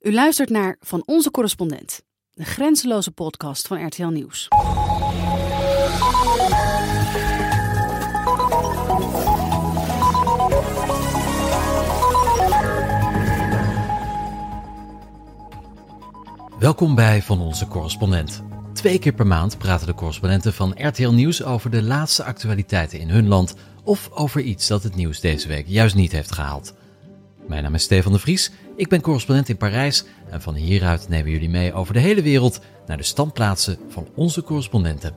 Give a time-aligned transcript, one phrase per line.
[0.00, 4.48] U luistert naar Van Onze Correspondent, de grenzeloze podcast van RTL Nieuws.
[16.58, 18.42] Welkom bij Van Onze Correspondent.
[18.72, 23.08] Twee keer per maand praten de correspondenten van RTL Nieuws over de laatste actualiteiten in
[23.08, 23.54] hun land
[23.84, 26.74] of over iets dat het nieuws deze week juist niet heeft gehaald.
[27.50, 31.31] Mijn naam is Stefan de Vries, ik ben correspondent in Parijs en van hieruit nemen
[31.31, 35.13] jullie mee over de hele wereld naar de standplaatsen van onze correspondenten.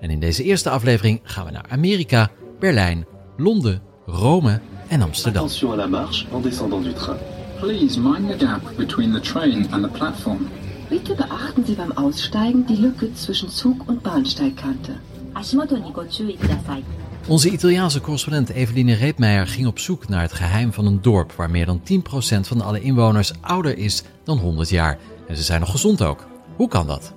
[0.00, 3.06] En in deze eerste aflevering gaan we naar Amerika, Berlijn,
[3.36, 5.44] Londen, Rome en Amsterdam.
[5.44, 7.18] Attention à la marche en descendant du train.
[7.60, 10.48] Please mind the gap between the train and the platform.
[10.88, 14.92] Bitte beachten Sie beim Aussteigen die Lücke zwischen Zug- und Bahnsteigkante.
[15.34, 16.84] 足元にご注意ください。
[17.27, 21.49] Onze Italiaanse correspondent Eveline Reepmeijer ging op zoek naar het geheim van een dorp waar
[21.49, 24.97] meer dan 10% van alle inwoners ouder is dan 100 jaar.
[25.27, 26.27] En ze zijn nog gezond ook.
[26.55, 27.13] Hoe kan dat?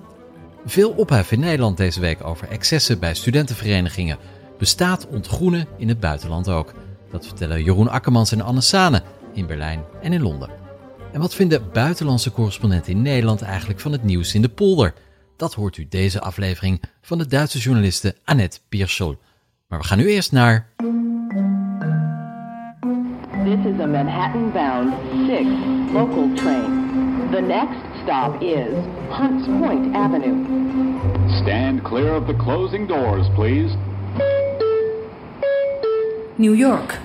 [0.65, 4.17] Veel ophef in Nederland deze week over excessen bij studentenverenigingen.
[4.57, 6.73] Bestaat ontgroenen in het buitenland ook?
[7.11, 10.49] Dat vertellen Jeroen Akkermans en Anne Sane in Berlijn en in Londen.
[11.11, 14.93] En wat vinden buitenlandse correspondenten in Nederland eigenlijk van het nieuws in de polder?
[15.37, 19.17] Dat hoort u deze aflevering van de Duitse journaliste Annette Pierschol.
[19.71, 20.67] Maar we gaan nu eerst naar.
[23.43, 24.93] This is a Manhattan-bound
[25.27, 25.45] 6
[25.93, 26.89] local train.
[27.31, 28.73] The next stop is
[29.09, 30.45] Hunts Point Avenue.
[31.41, 33.75] Stand clear of the closing doors, please.
[36.35, 36.99] New York.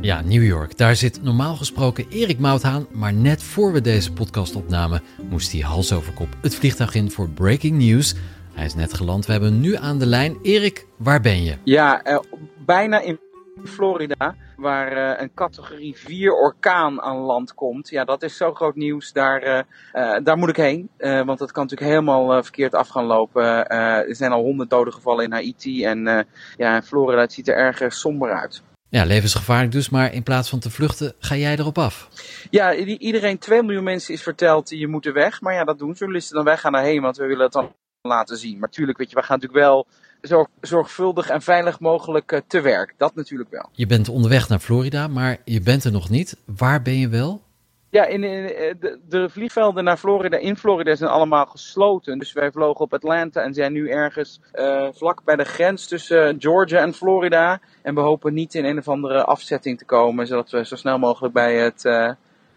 [0.00, 0.76] Ja, New York.
[0.76, 2.86] Daar zit normaal gesproken Erik Mouthaan.
[2.92, 7.10] Maar net voor we deze podcast opnamen, moest hij hals over kop het vliegtuig in
[7.10, 8.14] voor breaking news.
[8.56, 9.26] Hij is net geland.
[9.26, 10.38] We hebben hem nu aan de lijn.
[10.42, 11.56] Erik, waar ben je?
[11.64, 12.18] Ja, eh,
[12.64, 13.18] bijna in
[13.64, 17.88] Florida, waar eh, een categorie 4 orkaan aan land komt.
[17.88, 19.12] Ja, dat is zo groot nieuws.
[19.12, 20.90] Daar, eh, daar moet ik heen.
[20.98, 23.68] Want dat kan natuurlijk helemaal verkeerd af gaan lopen.
[23.68, 25.84] Er zijn al honderd doden gevallen in Haiti.
[25.84, 26.26] En
[26.56, 28.62] ja, Florida het ziet er erg somber uit.
[28.88, 32.08] Ja, levensgevaarlijk dus, maar in plaats van te vluchten, ga jij erop af.
[32.50, 35.40] Ja, iedereen, 2 miljoen mensen is verteld, je moet er weg.
[35.40, 36.44] Maar ja, dat doen journalisten dan.
[36.44, 37.72] Wij gaan daarheen, want we willen het dan
[38.06, 38.58] laten zien.
[38.58, 39.86] Maar tuurlijk, weet je, we gaan natuurlijk wel
[40.20, 42.94] zorg, zorgvuldig en veilig mogelijk eh, te werk.
[42.96, 43.68] Dat natuurlijk wel.
[43.72, 46.36] Je bent onderweg naar Florida, maar je bent er nog niet.
[46.56, 47.44] Waar ben je wel?
[47.90, 52.18] Ja, in, in- eh, de, de vliegvelden naar Florida, in Florida zijn allemaal gesloten.
[52.18, 56.36] Dus wij vlogen op Atlanta en zijn nu ergens eh, vlak bij de grens tussen
[56.38, 57.60] Georgia en Florida.
[57.82, 60.98] En we hopen niet in een of andere afzetting te komen, zodat we zo snel
[60.98, 61.82] mogelijk bij, het,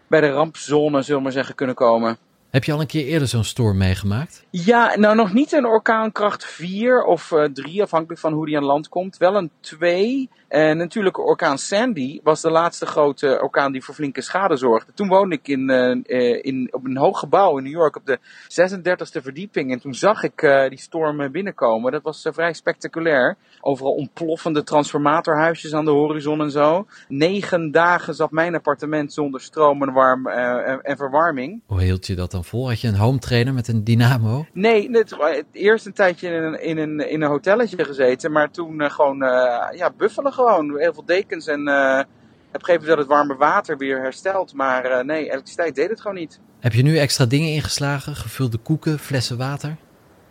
[0.06, 2.18] bij de rampzone, zullen we maar zeggen, kunnen komen.
[2.50, 4.44] Heb je al een keer eerder zo'n storm meegemaakt?
[4.50, 8.64] Ja, nou nog niet een orkaankracht 4 of eh 3, afhankelijk van hoe die aan
[8.64, 9.16] land komt.
[9.16, 10.28] Wel een 2.
[10.48, 14.92] En natuurlijk orkaan Sandy was de laatste grote orkaan die voor flinke schade zorgde.
[14.94, 18.06] Toen woonde ik in, eh, eh, in, op een hoog gebouw in New York op
[18.06, 18.18] de
[18.48, 19.72] 36e verdieping.
[19.72, 21.92] En toen zag ik die storm binnenkomen.
[21.92, 23.36] Dat was vrij spectaculair.
[23.60, 26.86] Overal ontploffende transformatorhuisjes aan de horizon en zo.
[27.08, 31.60] Negen dagen zat mijn appartement zonder stroom en, warm, en- en verwarming.
[31.66, 32.68] Hoe hield je dat dan vol?
[32.68, 34.46] Had je een home trainer met een dynamo?
[34.52, 38.50] Nee, het, het eerst een tijdje in een, in een, in een hotelletje gezeten, maar
[38.50, 40.78] toen eh, gewoon, eh, ja, buffelen gewoon.
[40.78, 42.00] Heel veel dekens en eh
[42.50, 44.54] heb gegeven dat het warme water weer herstelt.
[44.54, 46.40] Maar eh, nee, elektriciteit deed het gewoon niet.
[46.60, 48.16] Heb je nu extra dingen ingeslagen?
[48.16, 49.76] Gevulde koeken, flessen water?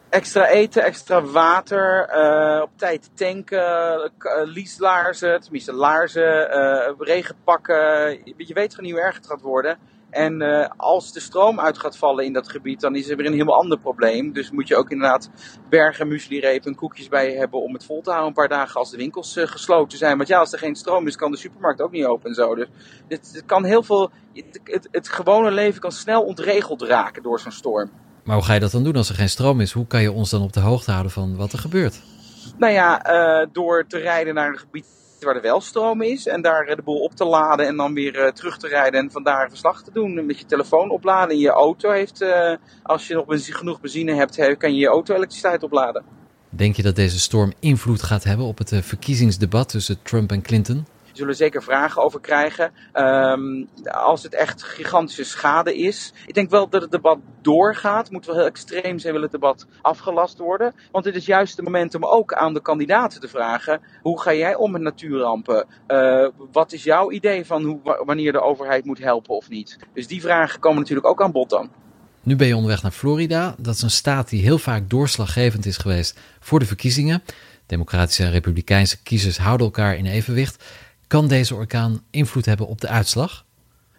[0.10, 7.78] Extra eten, extra water, eh, op tijd tanken, eh, lieslaarzen, tenminste laarzen, eh, regenpakken.
[8.12, 9.78] Je, je weet gewoon niet hoe erg het gaat worden.
[10.10, 13.26] En eh, als de stroom uit gaat vallen in dat gebied, dan is er weer
[13.26, 14.34] een heel ander probleem.
[14.34, 15.30] Dus moet je ook inderdaad
[15.70, 18.92] bergen, mueslirepen en koekjes bij hebben om het vol te houden een paar dagen als
[18.92, 20.18] de winkels eh, gesloten zijn.
[20.18, 22.56] Want ja, als er geen stroom is, kan de supermarkt ook niet open en zo.
[22.56, 22.68] Dus
[23.08, 27.40] het, het kan heel veel, het, het, het gewone leven kan snel ontregeld raken door
[27.40, 27.90] zo'n storm.
[28.24, 29.72] Maar hoe ga je dat dan doen als er geen stroom is?
[29.72, 32.02] Hoe kan je ons dan op de hoogte houden van wat er gebeurt?
[32.58, 34.86] Nou ja, eh, door te rijden naar een gebied
[35.24, 36.28] waar er wel stroom is.
[36.28, 39.00] En daar eh, de boel op te laden en dan weer eh, terug te rijden
[39.00, 40.26] en vandaar verslag te doen.
[40.26, 41.30] Met je telefoon opladen.
[41.30, 44.88] En je auto heeft, eh, als je nog genoeg benzine hebt, he- kan je je
[44.88, 46.04] auto elektriciteit opladen.
[46.50, 50.86] Denk je dat deze storm invloed gaat hebben op het verkiezingsdebat tussen Trump en Clinton?
[51.20, 52.72] Zullen zeker vragen over krijgen.
[52.94, 56.14] Ehm, als het echt gigantische schade is.
[56.26, 58.12] Ik denk wel dat het debat doorgaat.
[58.12, 60.74] Moet wel heel extreem zijn, wil het debat afgelast worden.
[60.92, 64.34] Want dit is juist het moment om ook aan de kandidaten te vragen: hoe ga
[64.34, 65.66] jij om met natuurrampen?
[65.88, 69.78] Eh, wat is jouw idee van hoe, wa- wanneer de overheid moet helpen of niet?
[69.94, 71.70] Dus die vragen komen natuurlijk ook aan bod dan.
[72.24, 73.56] Nu ben je onderweg naar Florida.
[73.58, 77.24] Dat is een staat die heel vaak doorslaggevend is geweest voor de verkiezingen.
[77.66, 80.64] Democratische en republikeinse kiezers houden elkaar in evenwicht.
[81.10, 83.46] Kan deze orkaan invloed hebben op de uitslag?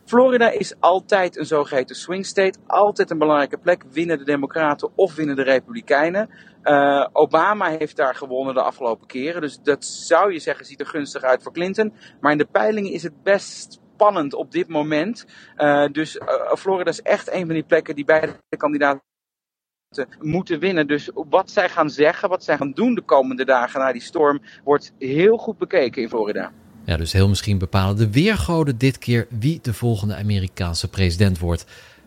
[0.04, 3.84] Florida is altijd een zogeheten swing state, altijd een belangrijke plek.
[3.92, 6.30] Winnen de Democraten of winnen de Republikeinen.
[6.62, 10.86] Uh, Obama heeft daar gewonnen de afgelopen keren, dus dat zou je zeggen ziet er
[10.86, 11.92] gunstig uit voor Clinton.
[12.20, 15.26] Maar in de peilingen is het best spannend op dit moment.
[15.56, 19.02] Uh, dus uh, Florida is echt een van die plekken die beide kandidaten
[20.20, 20.86] moeten winnen.
[20.86, 24.40] Dus wat zij gaan zeggen, wat zij gaan doen de komende dagen na die storm,
[24.64, 26.52] wordt heel goed bekeken in Florida.
[26.84, 31.64] Ja, dus heel misschien bepalen de weergoden dit keer wie de volgende Amerikaanse president wordt.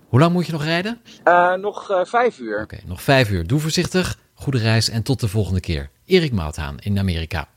[0.08, 1.02] Hoe lang moet je nog rijden?
[1.26, 2.54] Uh, nog uh, vijf uur.
[2.54, 3.48] Oké, okay, nog vijf uur.
[3.48, 5.90] Doe voorzichtig, goede reis en tot de volgende keer.
[6.06, 7.48] Erik Mouthaan in Amerika.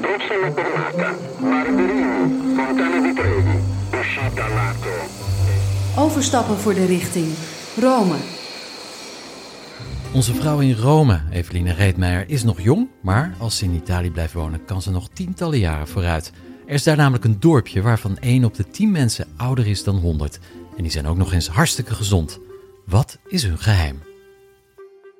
[0.00, 3.58] Prossima fermata, Barberini, Fontana di Trevi,
[4.00, 4.90] uscita lato.
[5.96, 7.34] Overstappen voor de richting
[7.80, 8.16] Rome.
[10.14, 14.32] Onze vrouw in Rome, Eveline Reetmeijer, is nog jong, maar als ze in Italië blijft
[14.32, 16.32] wonen, kan ze nog tientallen jaren vooruit.
[16.66, 19.96] Er is daar namelijk een dorpje waarvan 1 op de 10 mensen ouder is dan
[19.96, 20.38] 100.
[20.76, 22.38] En die zijn ook nog eens hartstikke gezond.
[22.86, 24.02] Wat is hun geheim?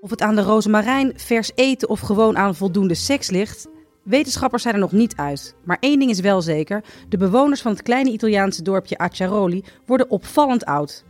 [0.00, 3.68] Of het aan de rozemarijn, vers eten of gewoon aan voldoende seks ligt,
[4.02, 5.54] wetenschappers zijn er nog niet uit.
[5.64, 10.10] Maar één ding is wel zeker: de bewoners van het kleine Italiaanse dorpje Acciaroli worden
[10.10, 11.04] opvallend oud.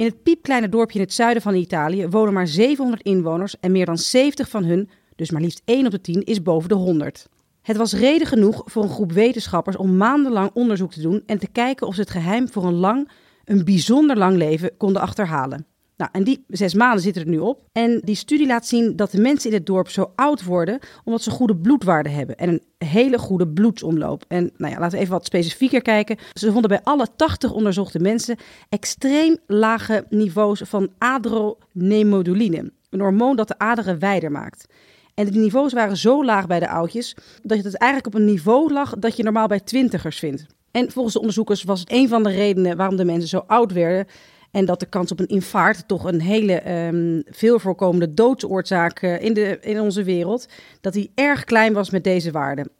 [0.00, 3.86] In het piepkleine dorpje in het zuiden van Italië wonen maar 700 inwoners en meer
[3.86, 7.28] dan 70 van hun, dus maar liefst 1 op de 10, is boven de 100.
[7.62, 11.48] Het was reden genoeg voor een groep wetenschappers om maandenlang onderzoek te doen en te
[11.48, 13.10] kijken of ze het geheim voor een lang,
[13.44, 15.66] een bijzonder lang leven konden achterhalen.
[16.00, 17.62] Nou, en die zes maanden zitten er nu op.
[17.72, 21.22] En die studie laat zien dat de mensen in het dorp zo oud worden omdat
[21.22, 24.24] ze goede bloedwaarden hebben en een hele goede bloedsomloop.
[24.28, 26.16] En nou ja, laten we even wat specifieker kijken.
[26.32, 28.36] Ze vonden bij alle 80 onderzochte mensen
[28.68, 34.66] extreem lage niveaus van adrenemoduline, een hormoon dat de aderen wijder maakt.
[35.14, 38.72] En de niveaus waren zo laag bij de oudjes dat het eigenlijk op een niveau
[38.72, 40.46] lag dat je normaal bij twintigers vindt.
[40.70, 43.72] En volgens de onderzoekers was het een van de redenen waarom de mensen zo oud
[43.72, 44.06] werden.
[44.50, 49.22] En dat de kans op een infarct, toch een hele um, veel voorkomende doodsoorzaak uh,
[49.22, 50.48] in, de, in onze wereld,
[50.80, 52.70] dat die erg klein was met deze waarden.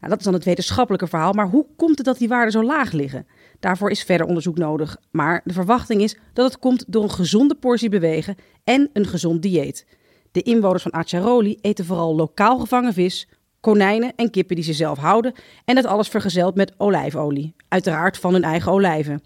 [0.00, 2.64] Nou, dat is dan het wetenschappelijke verhaal, maar hoe komt het dat die waarden zo
[2.64, 3.26] laag liggen?
[3.58, 4.96] Daarvoor is verder onderzoek nodig.
[5.10, 9.42] Maar de verwachting is dat het komt door een gezonde portie bewegen en een gezond
[9.42, 9.86] dieet.
[10.32, 13.28] De inwoners van Acciaroli eten vooral lokaal gevangen vis,
[13.60, 15.32] konijnen en kippen die ze zelf houden
[15.64, 19.22] en dat alles vergezeld met olijfolie, uiteraard van hun eigen olijven.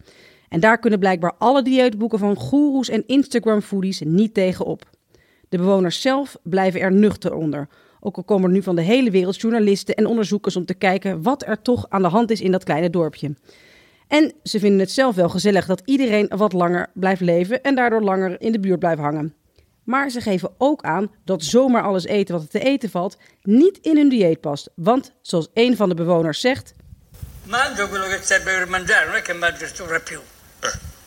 [0.55, 4.91] En daar kunnen blijkbaar alle dieetboeken van goeroes en Instagram-foodies niet tegen op.
[5.49, 7.69] De bewoners zelf blijven er nuchter onder.
[8.01, 11.23] Ook al komen er nu van de hele wereld journalisten en onderzoekers om te kijken
[11.23, 13.35] wat er toch aan de hand is in dat kleine dorpje.
[14.09, 18.03] En ze vinden het zelf wel gezellig dat iedereen wat langer blijft leven en daardoor
[18.03, 19.35] langer in de buurt blijft hangen.
[19.85, 23.79] Maar ze geven ook aan dat zomaar alles eten wat er te eten valt niet
[23.79, 24.71] in hun dieet past.
[24.75, 26.75] Want, zoals een van de bewoners zegt...
[27.47, 30.21] Mangio quello che serve per mangiare, non è che mangio sovrappiù.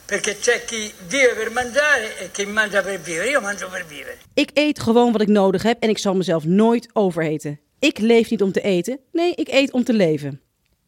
[0.04, 3.30] Perché c'è chi vive per mangiare e chi mangia per vivere.
[3.30, 4.16] Io mangio per vivere.
[4.34, 7.60] Ik eet gewoon wat ik nodig heb en ik zal mezelf nooit overeten.
[7.78, 10.40] Ik leef niet om te eten, nee, ik eet om te leven.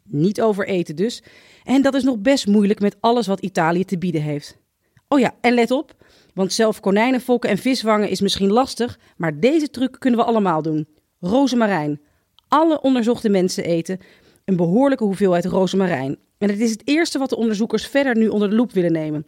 [0.05, 1.23] Niet overeten dus.
[1.65, 4.57] En dat is nog best moeilijk met alles wat Italië te bieden heeft.
[5.09, 5.95] Oh ja, en let op,
[6.35, 10.63] want zelf konijnen fokken en viswangen is misschien lastig, maar deze truc kunnen we allemaal
[10.63, 10.89] doen.
[11.21, 12.01] Rozemarijn.
[12.49, 14.00] Alle onderzochte mensen eten
[14.45, 16.19] een behoorlijke hoeveelheid rozemarijn.
[16.40, 19.26] En het is het eerste wat de onderzoekers verder nu onder de loep willen nemen.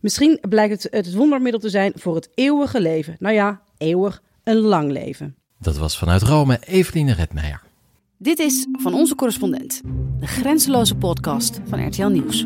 [0.00, 3.16] Misschien blijkt het het wondermiddel te zijn voor het eeuwige leven.
[3.18, 5.34] Nou ja, eeuwig, een lang leven.
[5.58, 7.62] Dat was vanuit Rome Eveline Redmeijer.
[8.16, 9.80] Dit is Van Onze Correspondent,
[10.20, 12.44] de grenzeloze podcast van RTL Nieuws.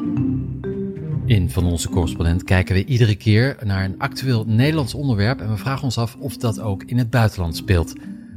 [1.26, 5.57] In Van Onze Correspondent kijken we iedere keer naar een actueel Nederlands onderwerp en we
[5.57, 7.92] vragen ons af of dat ook in het buitenland speelt.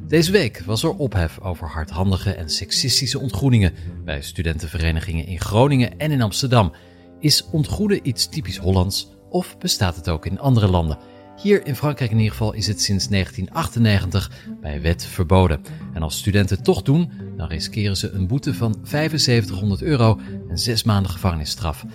[0.07, 6.11] Deze week was er ophef over hardhandige en seksistische ontgroeningen bij studentenverenigingen in Groningen en
[6.11, 6.73] in Amsterdam.
[7.19, 10.97] Is ontgroenen iets typisch Hollands of bestaat het ook in andere landen?
[11.41, 14.31] Hier in Frankrijk in ieder geval is het sinds 1998
[14.61, 15.61] bij wet verboden.
[15.93, 20.19] En als studenten toch doen, dan riskeren ze een boete van 7500 euro
[20.49, 21.85] en zes maanden gevangenisstraf.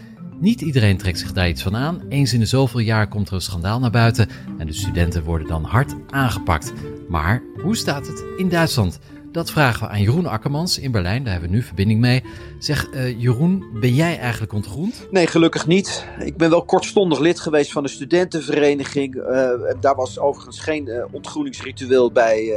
[0.40, 2.02] Niet iedereen trekt zich daar iets van aan.
[2.08, 4.28] Eens in de zoveel jaar komt er een schandaal naar buiten
[4.58, 6.72] en de studenten worden dan hard aangepakt.
[7.08, 8.98] Maar hoe staat het in Duitsland?
[9.32, 11.22] Dat vragen we aan Jeroen Akkermans in Berlijn.
[11.22, 12.22] Daar hebben we nu verbinding mee.
[12.58, 15.06] Zeg, uh, Jeroen, ben jij eigenlijk ontgroend?
[15.10, 16.06] Nee, gelukkig niet.
[16.18, 19.14] Ik ben wel kortstondig lid geweest van de studentenvereniging.
[19.14, 22.54] Uh, daar was overigens geen uh, ontgroeningsritueel bij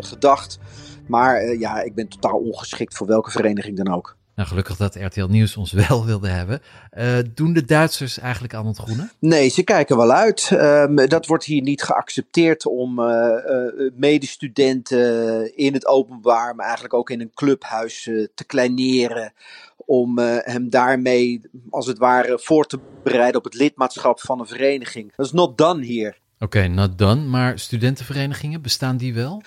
[0.00, 0.58] gedacht.
[1.06, 4.18] Maar ja, ik ben totaal ongeschikt voor welke vereniging dan ook.
[4.40, 6.60] Nou, gelukkig dat RTL Nieuws ons wel wilde hebben.
[6.98, 9.10] Uh, doen de Duitsers eigenlijk aan het groene?
[9.18, 10.50] Nee, ze kijken wel uit.
[10.52, 16.94] Um, dat wordt hier niet geaccepteerd om uh, uh, medestudenten in het openbaar, maar eigenlijk
[16.94, 18.02] ook in een clubhuis
[18.34, 19.32] te kleineren.
[19.76, 25.12] Om hem daarmee, als het ware, voor te bereiden op het lidmaatschap van een vereniging.
[25.16, 26.18] Dat is not done hier.
[26.34, 27.20] Oké, okay, not done.
[27.20, 29.42] Maar studentenverenigingen, bestaan die wel?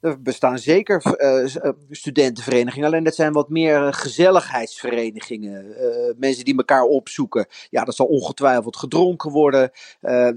[0.00, 5.64] Er bestaan zeker uh, studentenverenigingen, alleen dat zijn wat meer gezelligheidsverenigingen.
[5.66, 7.46] Uh, mensen die elkaar opzoeken.
[7.70, 9.70] Ja, dat zal ongetwijfeld gedronken worden.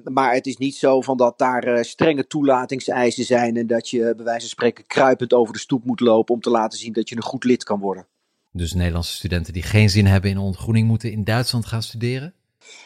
[0.04, 4.26] Maar het is niet zo van dat daar strenge toelatingseisen zijn en dat je bij
[4.26, 7.16] wijze van spreken kruipend over de stoep moet lopen om te laten zien dat je
[7.16, 8.08] een goed lid kan worden.
[8.52, 12.34] Dus Nederlandse studenten die geen zin hebben in ontgroening moeten in Duitsland gaan studeren?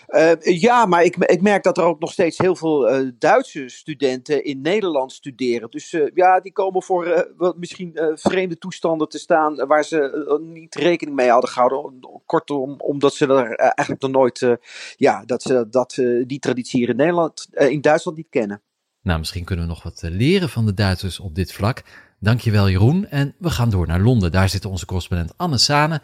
[0.07, 3.69] Uh, ja, maar ik, ik, merk dat er ook nog steeds heel veel uh, Duitse
[3.69, 5.69] studenten in Nederland studeren.
[5.69, 10.75] Dus uh, ja, die komen voor wat misschien vreemde toestanden te staan waar ze niet
[10.75, 11.99] rekening mee hadden gehouden.
[12.25, 14.57] Kortom, omdat ze er eigenlijk nog nooit,
[14.95, 15.93] ja, dat ze dat,
[16.27, 18.61] die traditie hier in, Nederland, in Duitsland niet kennen.
[19.01, 21.83] Nou, misschien kunnen we nog wat leren van de Duitsers op dit vlak.
[22.19, 23.07] Dankjewel Jeroen.
[23.07, 24.31] En we gaan door naar Londen.
[24.31, 26.01] Daar zit onze correspondent Anne Sane.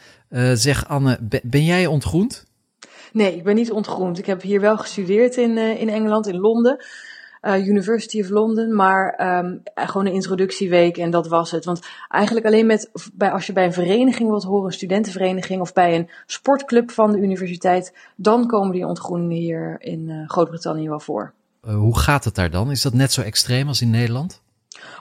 [0.56, 2.51] zeg Anne, ben jij ontgroend?
[3.12, 4.18] Nee, ik ben niet ontgroend.
[4.18, 6.86] Ik heb hier wel gestudeerd in, uh, in Engeland, in Londen.
[7.42, 11.66] Uh, University of London, maar um, gewoon een introductieweek en dat was het.
[11.66, 15.74] Want eigenlijk alleen met, bij, als je bij een vereniging wilt horen, een studentenvereniging of
[15.74, 21.00] bij een sportclub van de universiteit, dan komen die ontgroeningen hier in uh, Groot-Brittannië wel
[21.00, 21.34] voor.
[21.62, 22.72] hoe gaat het daar dan?
[22.72, 24.42] Is dat net zo extreem als in Nederland?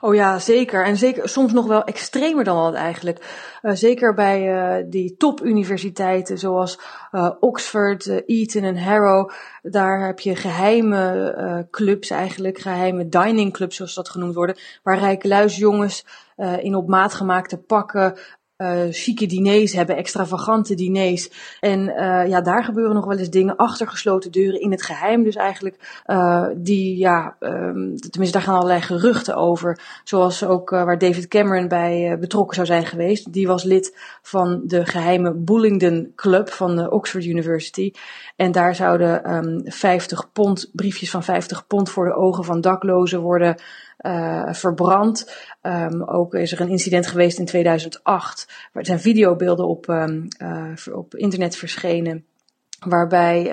[0.00, 0.84] Oh ja, zeker.
[0.84, 3.48] En zeker soms nog wel extremer dan dat eigenlijk.
[3.62, 4.42] Uh, zeker bij
[4.78, 6.80] uh, die topuniversiteiten zoals
[7.12, 9.30] uh, Oxford, Eton en Harrow.
[9.62, 14.56] Daar heb je geheime clubs eigenlijk, geheime dining clubs zoals dat genoemd worden.
[14.82, 16.06] Waar rijke luisjongens
[16.60, 18.18] in op maat gemaakte pakken
[18.60, 21.30] uh, chique diners hebben, extravagante diners.
[21.60, 25.22] En uh, ja, daar gebeuren nog wel eens dingen achter gesloten deuren in het geheim.
[25.22, 29.80] Dus eigenlijk, uh, die, ja, um, tenminste, daar gaan allerlei geruchten over.
[30.04, 33.32] Zoals ook waar David Cameron bij betrokken zou zijn geweest.
[33.32, 37.92] Die was lid van de geheime Bullingdon Club van de Oxford University.
[38.36, 43.20] En daar zouden um, 50 pond, briefjes van 50 pond voor de ogen van daklozen
[43.20, 43.56] worden
[44.02, 45.32] uh, verbrand.
[45.62, 48.48] Um, ook is er een incident geweest in 2008.
[48.72, 52.24] Er zijn videobeelden op, um, uh, op internet verschenen.
[52.86, 53.52] Waarbij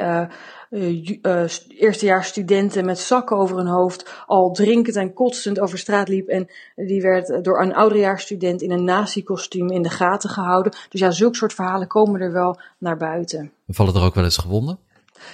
[0.69, 6.27] uh, eerstejaars studenten met zakken over hun hoofd al drinkend en kotsend over straat liep.
[6.27, 10.75] En die werd door een ouderjaarsstudent in een nazi-kostuum in de gaten gehouden.
[10.89, 13.51] Dus ja, zulke soort verhalen komen er wel naar buiten.
[13.67, 14.79] Vallen er ook wel eens gewonden?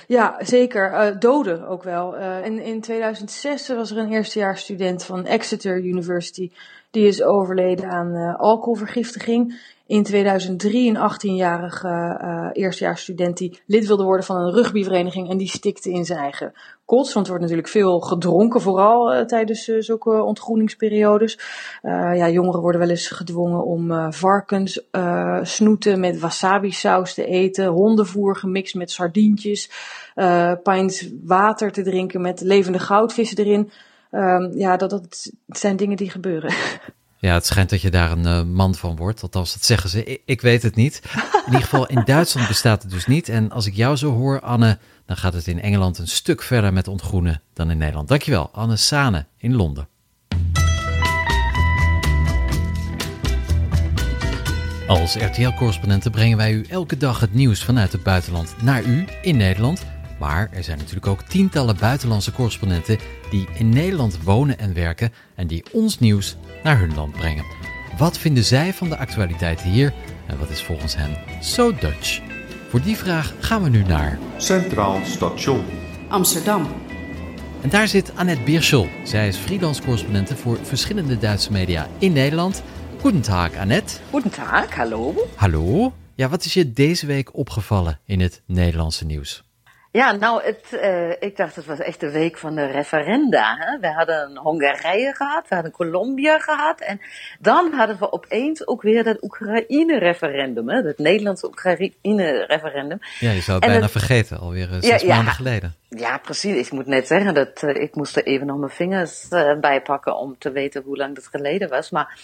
[0.08, 0.92] Ja, zeker.
[0.92, 2.18] Uh, doden ook wel.
[2.18, 6.52] Uh, in, in 2006 was er een eerstejaarsstudent van Exeter University.
[6.94, 9.60] Die is overleden aan uh, alcoholvergiftiging.
[9.88, 15.30] In 2003 een 18-jarige uh, eerstejaarsstudent die lid wilde worden van een rugbyvereniging.
[15.30, 16.54] En die stikte in zijn eigen
[16.86, 17.14] kots.
[17.14, 21.40] Want er wordt natuurlijk veel gedronken, vooral uh, tijdens uh, zulke ontgroeningsperiodes.
[21.82, 24.82] ja, jongeren worden wel eens gedwongen om varkens
[25.42, 27.68] snoeten met wasabi saus te eten.
[27.68, 29.70] Hondenvoer gemixt met sardientjes.
[30.64, 33.72] pints water te drinken met levende goudvissen erin.
[34.16, 36.54] Um, ja, dat, dat zijn dingen die gebeuren.
[37.18, 39.22] Ja, het schijnt dat je daar een uh, man van wordt.
[39.22, 40.04] Althans, dat zeggen ze.
[40.04, 41.02] Ik, ik, weet het niet.
[41.14, 43.30] In ieder geval, in Duitsland bestaat het dus niet.
[43.30, 46.74] En als ik jou zo hoor, Anne, dan gaat het in Engeland een stuk verder
[46.74, 48.08] met ontgroenen dan in Nederland.
[48.08, 49.88] Dankjewel, Anne Sane in Londen.
[54.88, 59.38] Als RTL-correspondenten brengen wij u elke dag het nieuws vanuit het buitenland naar u in
[59.38, 59.93] Nederland.
[60.20, 62.98] Maar er zijn natuurlijk ook tientallen buitenlandse correspondenten
[63.30, 67.46] die in Nederland wonen en werken en die ons nieuws naar hun land brengen.
[67.98, 69.94] Wat vinden zij van de actualiteiten hier
[70.28, 72.22] en wat is volgens hen zo Dutch?
[72.70, 75.66] Voor die vraag gaan we nu naar Centraal Station
[76.08, 76.68] Amsterdam.
[77.62, 78.88] En daar zit Annette Bierschel.
[79.04, 82.64] Zij is freelance correspondente voor verschillende Duitse media in Nederland.
[83.00, 83.94] Goedendag Annette.
[84.10, 85.28] Goedendag, hallo.
[85.36, 85.94] Hallo.
[86.16, 89.44] Ja, wat is je deze week opgevallen in het Nederlandse nieuws?
[89.94, 93.58] Ja, nou, het, uh, ik dacht het was echt de week van de referenda.
[93.60, 93.80] Hè?
[93.80, 96.82] We hadden Hongarije gehad, we hadden Colombia gehad.
[96.82, 97.02] En
[97.40, 100.70] dan hadden we opeens ook weer dat Oekraïne-referendum.
[100.70, 103.00] Het Nederlandse Oekraïne-referendum.
[103.20, 105.76] Ja, je zou het bijna vergeten, alweer uh, zes ja, maanden geleden.
[105.90, 106.66] Ja, precies.
[106.68, 109.28] Ik moet net zeggen dat uh, ik moest er even nog mijn vingers
[109.62, 111.90] bijpakken om te weten hoe lang dat geleden was.
[111.90, 112.20] Maar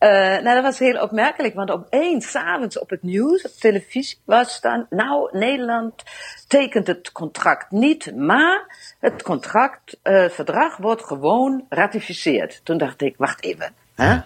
[0.00, 4.60] uh, nou, dat was heel opmerkelijk, want opeens, s'avonds op het nieuws, op televisie, was
[4.60, 6.02] dan, nou, Nederland
[6.48, 12.60] tekent het contract niet, maar het contract, uh, verdrag wordt gewoon ratificeerd.
[12.64, 14.18] Toen dacht ik, wacht even, hè?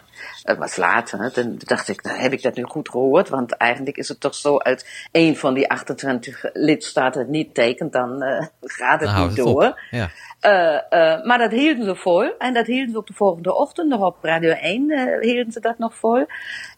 [0.43, 1.19] het was later.
[1.19, 3.29] Hè, dan dacht ik, nou, heb ik dat nu goed gehoord?
[3.29, 7.93] Want eigenlijk is het toch zo, uit één van die 28 lidstaten het niet tekent,
[7.93, 9.81] dan uh, gaat het Nou, niet het door.
[9.91, 10.11] Ja.
[10.47, 12.37] Uh, uh, maar dat hielden ze vol.
[12.39, 14.91] En dat hielden ze op de volgende ochtend nog op Radio 1.
[14.91, 16.27] Uh, hielden ze dat nog vol.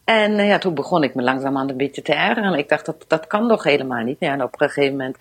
[0.05, 2.55] En ja, toen begon ik me langzamerhand een beetje te ergeren.
[2.55, 4.17] Ik dacht, dat, dat kan toch helemaal niet.
[4.21, 5.17] Ja, en op een gegeven moment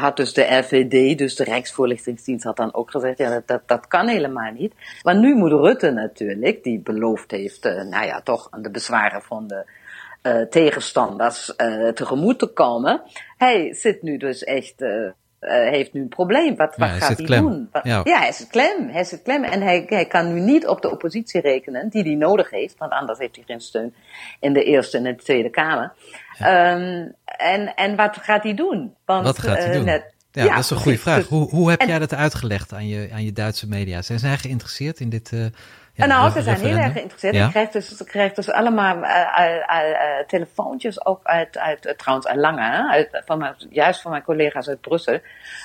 [0.00, 3.86] had dus de RVD, dus de Rijksvoorlichtingsdienst, had dan ook gezegd, ja, dat, dat, dat
[3.86, 4.74] kan helemaal niet.
[5.02, 9.46] Maar nu moet Rutte natuurlijk, die beloofd heeft, nou ja, toch aan de bezwaren van
[9.46, 9.64] de
[10.50, 11.54] tegenstanders
[11.94, 13.02] tegemoet te komen.
[13.36, 14.82] Hij zit nu dus echt,
[15.40, 16.56] uh, heeft nu een probleem.
[16.56, 17.42] Wat, Ja, wat hij gaat hij klem.
[17.42, 17.68] doen?
[17.72, 18.00] Wat- Ja.
[18.04, 18.88] ja, hij zit klem.
[18.88, 19.44] Hij zit klem.
[19.44, 22.92] En hij, hij kan nu niet op de oppositie rekenen, die hij nodig heeft, want
[22.92, 23.94] anders heeft hij geen steun
[24.40, 25.92] in de Eerste en de Tweede Kamer.
[26.38, 28.94] Ehm, en, en wat gaat hij doen?
[29.04, 29.84] Want, Wat gaat hij eh, doen?
[29.84, 31.02] net- ja, dat is een goede precies.
[31.02, 31.16] vraag.
[31.16, 34.02] Dus- Hoe, hoe heb en- jij dat uitgelegd aan je, aan je Duitse media?
[34.02, 35.44] Zijn zij geïnteresseerd in dit uh,
[36.00, 37.34] ja, En nou, ze zijn heel erg geïnteresseerd.
[37.34, 37.44] Ja?
[37.44, 42.62] Ik krijg dus, ik krijg dus allemaal eh, telefoontjes, ook uit, uit trouwens uit Lange,
[42.62, 45.18] hè, uit, van mijn, juist van mijn collega's uit Brussel.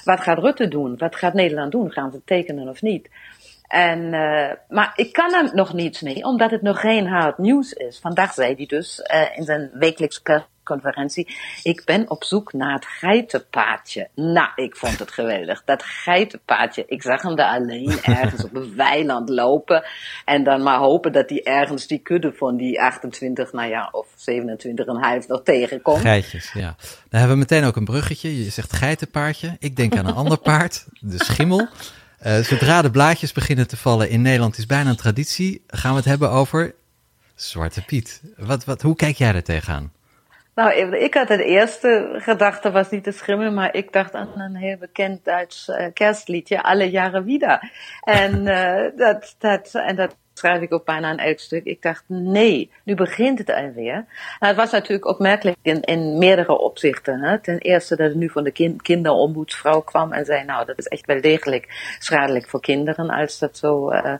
[0.04, 0.98] Wat gaat Rutte doen?
[0.98, 1.92] Wat gaat Nederland doen?
[1.92, 3.10] Gaan ze tekenen of niet?
[3.67, 7.74] En, eh, maar ik kan er nog niets mee, omdat het nog geen hard nieuws
[7.74, 8.00] is.
[8.00, 12.86] Vandaag zei hij dus eh, in zijn wekelijkse persconferentie: Ik ben op zoek naar het
[12.86, 14.07] geitenpaadje.
[14.15, 15.63] Nou, ik vond het geweldig.
[15.65, 16.84] Dat geitenpaadje.
[16.88, 19.84] Ik zag hem daar alleen ergens op een weiland lopen.
[20.25, 24.07] En dan maar hopen dat hij ergens die kudde van die 28, nou ja, of
[24.07, 26.01] 27,5 nog tegenkomt.
[26.01, 26.75] Geitjes, ja.
[27.10, 28.43] Dan hebben we meteen ook een bruggetje.
[28.43, 29.55] Je zegt geitenpaardje.
[29.60, 31.67] Ik denk aan een ander paard, de schimmel.
[32.25, 35.63] Eh, zodra de blaadjes beginnen te vallen in Nederland is bijna een traditie.
[35.67, 36.74] Gaan we het hebben over
[37.36, 38.22] Zwarte Piet.
[38.38, 39.91] Wat, wat, hoe kijk jij er tegenaan?
[40.55, 44.55] Nou, ik had het eerste gedachte was niet de schimmel, maar ik dacht aan een
[44.55, 47.72] heel bekend Duits eh, kerstliedje, Alle Jahre Wieder.
[48.01, 51.63] En, eh, dat, dat, en dat schrijf ik ook bijna aan elk stuk.
[51.63, 53.94] Ik dacht, nee, nu begint het alweer.
[53.94, 54.06] Nou,
[54.39, 57.22] het was natuurlijk opmerkelijk in, in meerdere opzichten.
[57.22, 57.39] Hè.
[57.39, 58.82] Ten eerste dat het nu van de kind,
[59.86, 63.92] kwam en zei, nou, dat is echt wel degelijk schadelijk voor kinderen als dat zo
[63.92, 64.13] uh,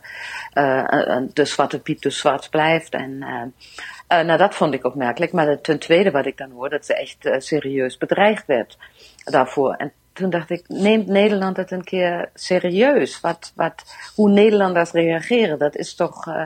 [0.54, 2.92] uh, de zwarte piet dus zwart blijft.
[2.92, 5.32] En uh, nou, dat vond ik opmerkelijk.
[5.32, 8.78] Maar ten tweede wat ik dan hoor, dat ze echt serieus bedreigd werd
[9.24, 9.90] daarvoor.
[10.16, 13.20] Toen dacht ik, neemt Nederland het een keer serieus?
[13.20, 16.42] Wat, wat, hoe Nederlanders reageren, dat is toch, uh,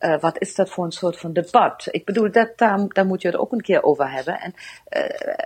[0.00, 1.88] uh, wat is dat voor een soort van debat?
[1.90, 4.40] Ik bedoel, dat, daar, daar moet je het ook een keer over hebben.
[4.40, 4.54] En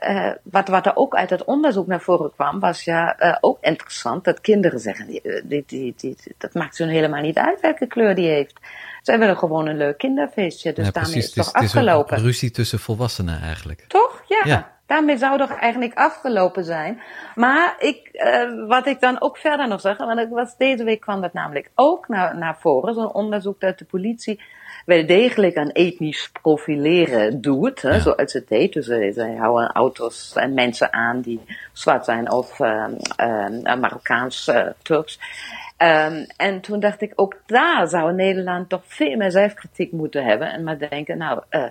[0.09, 4.25] uh, wat, wat er ook uit het onderzoek naar voren kwam, was ja ook interessant,
[4.25, 8.15] dat kinderen zeggen, die, die, die, die, dat maakt ze helemaal niet uit welke kleur
[8.15, 8.61] die heeft.
[9.03, 12.09] Zij willen gewoon een leuk kinderfeestje, dus ja, daarmee is het toch het is, afgelopen.
[12.09, 13.85] Het is een ruzie tussen volwassenen eigenlijk.
[13.89, 14.23] Toch?
[14.27, 14.43] Ja.
[14.45, 14.79] Ja.
[14.91, 17.01] Daarmee zou toch eigenlijk afgelopen zijn.
[17.35, 21.01] Maar ik, uh, wat ik dan ook verder nog zeg, want het was, deze week
[21.01, 24.41] kwam dat namelijk ook naar, naar voren, zo'n onderzoek dat de politie
[24.87, 27.99] wel degelijk aan etnisch profileren doet, hè, Ja.
[27.99, 28.73] zoals het deed.
[28.73, 31.41] Dus uh, zij houden auto's en mensen aan die
[31.73, 32.85] zwart zijn of uh,
[33.81, 35.19] Marokkaans, uh, Turks.
[35.83, 40.53] Um, en toen dacht ik, ook daar zou Nederland toch veel meer zelfkritiek moeten hebben.
[40.53, 41.65] En maar denken, nou, uh,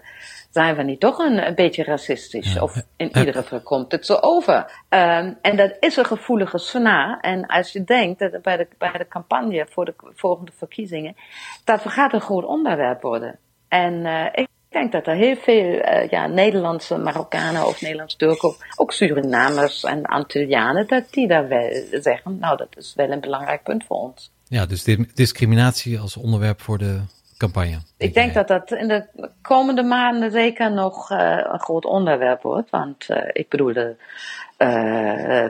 [0.50, 2.54] zijn we niet toch een, een beetje racistisch?
[2.54, 2.62] Ja.
[2.62, 4.56] Of in ieder geval komt het zo over.
[4.90, 7.20] Um, en dat is een gevoelige snaar.
[7.20, 11.16] En als je denkt dat bij de, bij de campagne voor de volgende verkiezingen,
[11.64, 13.40] dat gaat een groot onderwerp worden.
[13.68, 18.56] En uh, ik denk dat er heel veel uh, ja, Nederlandse Marokkanen of Nederlands Turken,
[18.76, 23.64] ook Surinamers en Antillianen, dat die daar wel zeggen, nou dat is wel een belangrijk
[23.64, 24.32] punt voor ons.
[24.48, 27.02] Ja, dus di- discriminatie als onderwerp voor de
[27.38, 27.78] campagne.
[27.98, 29.06] Ik denk dat dat in de
[29.42, 33.96] komende maanden zeker nog uh, een groot onderwerp wordt, want uh, ik bedoel, de,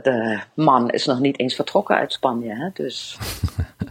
[0.03, 3.17] de man is nog niet eens vertrokken uit Spanje, hè, dus...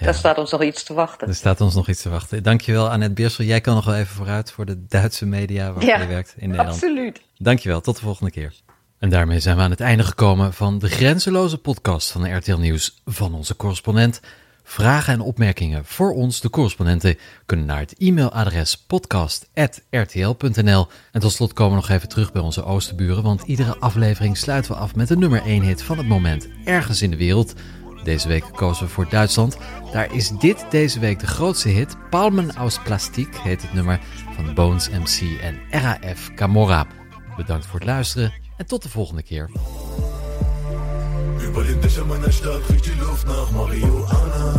[0.00, 0.06] Ja.
[0.06, 1.28] Daar staat ons nog iets te wachten.
[1.28, 2.42] Er staat ons nog iets te wachten.
[2.42, 3.44] Dankjewel, Annette Beersel.
[3.44, 6.48] Jij kan nog wel even vooruit voor de Duitse media waar ja, je werkt in
[6.48, 6.74] Nederland.
[6.74, 7.20] absoluut.
[7.38, 8.54] Dankjewel, tot de volgende keer.
[8.98, 13.02] En daarmee zijn we aan het einde gekomen van de grenzeloze podcast van RTL Nieuws
[13.04, 14.20] van onze correspondent.
[14.62, 20.86] Vragen en opmerkingen voor ons, de correspondenten, kunnen naar het e-mailadres podcast.rtl.nl.
[21.12, 24.72] En tot slot komen we nog even terug bij onze oosterburen, want iedere aflevering sluiten
[24.72, 27.54] we af met de nummer 1 hit van het moment ergens in de wereld.
[28.04, 29.56] Deze week kozen we voor Duitsland.
[29.92, 31.96] Daar is dit deze week de grootste hit.
[32.10, 34.00] Palmen aus Plastik heet het nummer
[34.34, 36.86] van Bones MC en RAF Camorra.
[37.36, 39.50] Bedankt voor het luisteren en tot de volgende keer.
[41.50, 44.54] Über den Dächern meiner Stadt riecht die Luft nach Marihuana.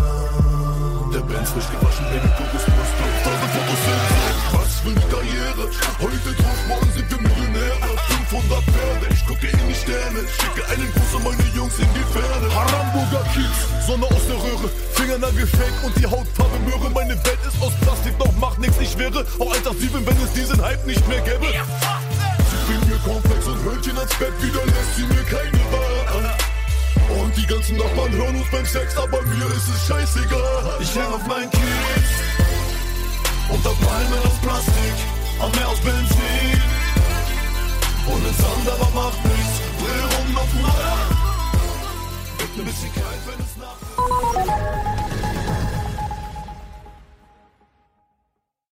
[1.12, 3.16] Der Benz frisch gewaschen, Baby, Kokosnuss drauf.
[3.24, 4.58] Tausend Fotos sind so.
[4.58, 5.64] Was für eine Karriere.
[6.04, 7.90] Heute drauf, morgen sind wir Millionäre.
[8.30, 10.20] 500 Pferde, ich gucke in die Sterne.
[10.38, 11.71] Schicke einen Gruß an meine Jungs
[15.32, 16.90] überall gefaked und die Hautfarbe Möhre.
[16.94, 18.78] Meine Welt ist aus Plastik, doch macht nichts.
[18.80, 21.48] Ich wäre auch Alterslieben, wenn es diesen Hype nicht mehr gäbe.
[21.48, 27.22] Sie bringt mir Komplex und Hörnchen ans Bett, wieder lässt sie mir keine Wahl an.
[27.22, 30.78] Und die ganzen Nachbarn hören uns beim Sex, aber mir ist es scheißegal.
[30.80, 32.12] Ich lerne auf meinen Kies
[33.50, 34.96] und hab Palmen aus Plastik
[35.40, 36.62] und mehr aus Benzin.
[38.08, 41.10] Und ein Sand, aber macht nichts, dreh rum auf dem Rad.
[42.38, 44.91] Wird ein bisschen kalt, wenn es nachts.